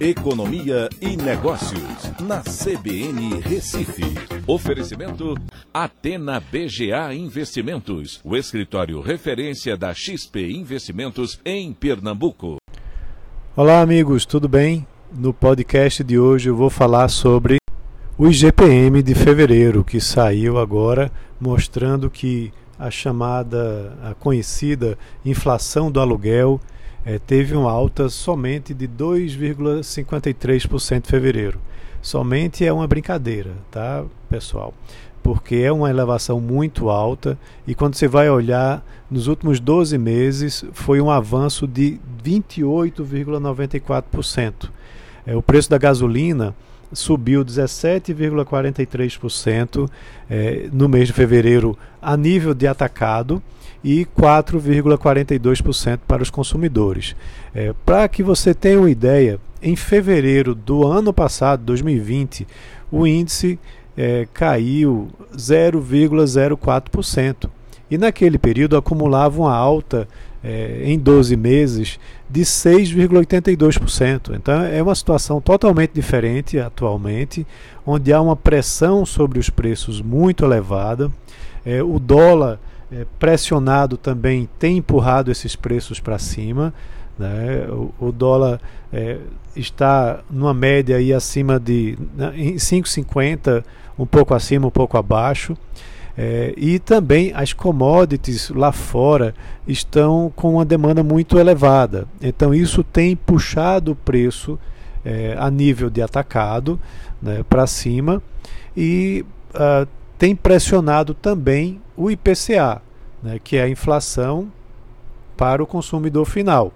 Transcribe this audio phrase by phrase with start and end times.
[0.00, 4.02] Economia e Negócios, na CBN Recife.
[4.46, 5.34] Oferecimento
[5.74, 12.56] Atena BGA Investimentos, o escritório referência da XP Investimentos em Pernambuco.
[13.54, 14.86] Olá, amigos, tudo bem?
[15.12, 17.58] No podcast de hoje eu vou falar sobre
[18.16, 24.96] o IGPM de fevereiro, que saiu agora, mostrando que a chamada, a conhecida
[25.26, 26.58] inflação do aluguel
[27.04, 31.60] é, teve uma alta somente de 2,53% em fevereiro.
[32.02, 34.72] Somente é uma brincadeira, tá, pessoal?
[35.22, 40.64] Porque é uma elevação muito alta e quando você vai olhar nos últimos 12 meses
[40.72, 44.70] foi um avanço de 28,94%.
[45.26, 46.54] É, o preço da gasolina
[46.92, 49.88] subiu 17,43%
[50.28, 53.42] é, no mês de fevereiro a nível de atacado
[53.82, 57.16] e 4,42% para os consumidores.
[57.54, 62.46] É, para que você tenha uma ideia, em fevereiro do ano passado, 2020,
[62.90, 63.58] o índice
[63.96, 67.50] é, caiu 0,04%.
[67.90, 70.08] E naquele período acumulava uma alta
[70.42, 74.34] é, em 12 meses de 6,82%.
[74.34, 77.46] Então é uma situação totalmente diferente atualmente,
[77.86, 81.10] onde há uma pressão sobre os preços muito elevada.
[81.64, 82.58] É, o dólar
[82.90, 86.74] é, pressionado também tem empurrado esses preços para cima.
[87.18, 87.66] Né?
[87.68, 88.60] O, o, dólar
[88.92, 89.18] é,
[89.54, 93.62] está numa média aí acima de né, em 5,50,
[93.98, 95.56] um pouco acima, um pouco abaixo.
[96.16, 99.34] É, e também as commodities lá fora
[99.66, 102.06] estão com uma demanda muito elevada.
[102.20, 104.58] Então isso tem puxado o preço
[105.04, 106.78] é, a nível de atacado
[107.22, 108.22] né, para cima
[108.76, 109.86] e uh,
[110.18, 112.82] tem pressionado também o IPCA,
[113.22, 114.50] né, que é a inflação
[115.36, 116.72] para o consumidor final.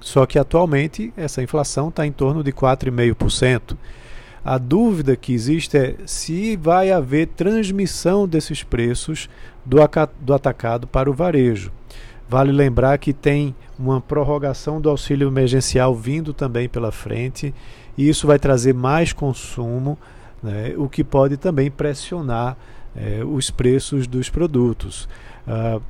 [0.00, 3.76] Só que atualmente essa inflação está em torno de 4,5%.
[4.44, 9.28] A dúvida que existe é se vai haver transmissão desses preços
[9.64, 9.78] do,
[10.20, 11.72] do atacado para o varejo.
[12.28, 17.54] Vale lembrar que tem uma prorrogação do auxílio emergencial vindo também pela frente,
[17.96, 19.98] e isso vai trazer mais consumo,
[20.42, 22.56] né, o que pode também pressionar
[22.94, 25.08] é, os preços dos produtos.
[25.46, 25.80] Uh,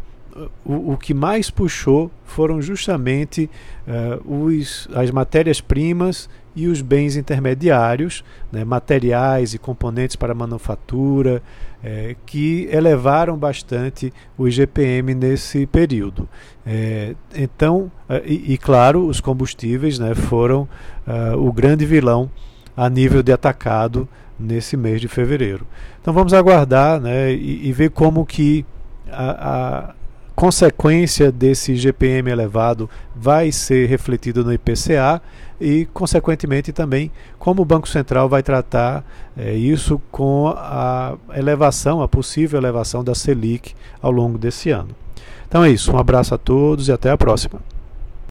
[0.65, 3.49] o, o, que mais puxou foram justamente
[3.87, 11.43] uh, os, as matérias-primas e os bens intermediários, né, materiais e componentes para manufatura,
[11.83, 16.28] é, que elevaram bastante o IGPM nesse período.
[16.65, 17.91] É, então,
[18.25, 20.69] e, e, claro, os combustíveis né, foram
[21.06, 22.31] uh, o grande vilão
[22.77, 24.09] a nível de atacado
[24.39, 25.67] nesse mês de fevereiro.
[26.00, 28.65] Então vamos aguardar né, e, e ver como que
[29.11, 29.94] a
[30.34, 35.22] consequência desse GPM elevado vai ser refletida no IPCA
[35.61, 39.05] e, consequentemente, também como o Banco Central vai tratar
[39.37, 44.91] é, isso com a elevação, a possível elevação da Selic ao longo desse ano.
[45.47, 47.61] Então é isso, um abraço a todos e até a próxima.